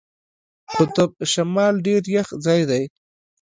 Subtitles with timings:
[0.75, 2.83] قطب شمال ډېر یخ ځای دی.